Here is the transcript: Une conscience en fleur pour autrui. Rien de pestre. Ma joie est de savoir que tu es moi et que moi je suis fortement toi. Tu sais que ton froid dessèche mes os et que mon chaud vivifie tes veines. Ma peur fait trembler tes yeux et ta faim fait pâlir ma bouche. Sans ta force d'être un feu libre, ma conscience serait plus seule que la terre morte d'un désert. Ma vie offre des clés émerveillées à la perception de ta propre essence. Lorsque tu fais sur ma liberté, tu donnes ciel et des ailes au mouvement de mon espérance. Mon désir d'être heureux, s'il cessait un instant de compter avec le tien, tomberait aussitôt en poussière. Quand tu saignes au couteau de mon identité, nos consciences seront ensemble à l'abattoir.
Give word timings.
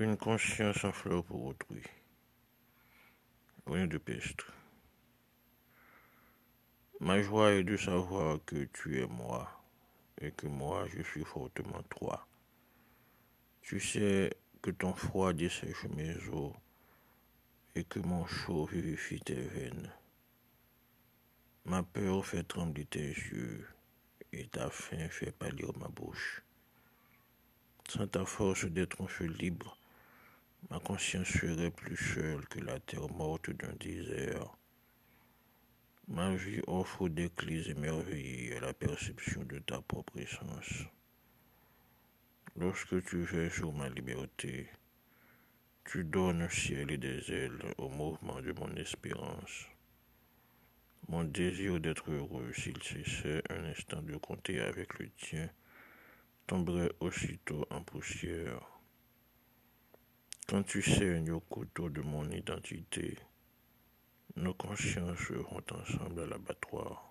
Une 0.00 0.16
conscience 0.16 0.82
en 0.84 0.92
fleur 0.92 1.22
pour 1.24 1.44
autrui. 1.44 1.82
Rien 3.66 3.86
de 3.86 3.98
pestre. 3.98 4.50
Ma 7.00 7.20
joie 7.20 7.52
est 7.52 7.64
de 7.64 7.76
savoir 7.76 8.38
que 8.46 8.64
tu 8.72 8.98
es 8.98 9.06
moi 9.06 9.62
et 10.18 10.32
que 10.32 10.46
moi 10.46 10.86
je 10.88 11.02
suis 11.02 11.26
fortement 11.26 11.82
toi. 11.82 12.26
Tu 13.60 13.78
sais 13.78 14.32
que 14.62 14.70
ton 14.70 14.94
froid 14.94 15.34
dessèche 15.34 15.84
mes 15.94 16.16
os 16.28 16.54
et 17.74 17.84
que 17.84 17.98
mon 17.98 18.24
chaud 18.24 18.64
vivifie 18.64 19.20
tes 19.20 19.34
veines. 19.34 19.92
Ma 21.66 21.82
peur 21.82 22.24
fait 22.24 22.44
trembler 22.44 22.86
tes 22.86 23.10
yeux 23.10 23.68
et 24.32 24.48
ta 24.48 24.70
faim 24.70 25.10
fait 25.10 25.32
pâlir 25.32 25.76
ma 25.76 25.88
bouche. 25.88 26.42
Sans 27.86 28.06
ta 28.06 28.24
force 28.24 28.64
d'être 28.64 29.02
un 29.02 29.06
feu 29.06 29.26
libre, 29.26 29.76
ma 30.68 30.78
conscience 30.78 31.28
serait 31.28 31.70
plus 31.70 31.96
seule 31.96 32.46
que 32.48 32.60
la 32.60 32.78
terre 32.80 33.08
morte 33.10 33.50
d'un 33.50 33.72
désert. 33.80 34.56
Ma 36.08 36.34
vie 36.34 36.60
offre 36.66 37.08
des 37.08 37.30
clés 37.30 37.70
émerveillées 37.70 38.56
à 38.56 38.60
la 38.60 38.74
perception 38.74 39.44
de 39.44 39.58
ta 39.60 39.80
propre 39.80 40.18
essence. 40.18 40.84
Lorsque 42.56 43.04
tu 43.04 43.24
fais 43.24 43.48
sur 43.48 43.72
ma 43.72 43.88
liberté, 43.88 44.68
tu 45.84 46.04
donnes 46.04 46.48
ciel 46.50 46.90
et 46.90 46.98
des 46.98 47.32
ailes 47.32 47.74
au 47.78 47.88
mouvement 47.88 48.40
de 48.42 48.52
mon 48.52 48.74
espérance. 48.76 49.66
Mon 51.08 51.24
désir 51.24 51.80
d'être 51.80 52.10
heureux, 52.10 52.52
s'il 52.52 52.82
cessait 52.82 53.42
un 53.50 53.64
instant 53.64 54.02
de 54.02 54.16
compter 54.16 54.60
avec 54.60 54.98
le 54.98 55.08
tien, 55.10 55.48
tomberait 56.46 56.92
aussitôt 57.00 57.66
en 57.70 57.82
poussière. 57.82 58.79
Quand 60.50 60.64
tu 60.64 60.82
saignes 60.82 61.30
au 61.30 61.38
couteau 61.38 61.88
de 61.88 62.00
mon 62.00 62.28
identité, 62.28 63.16
nos 64.34 64.52
consciences 64.52 65.20
seront 65.28 65.62
ensemble 65.70 66.22
à 66.22 66.26
l'abattoir. 66.26 67.09